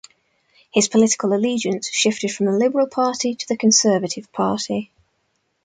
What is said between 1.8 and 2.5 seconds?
shifted from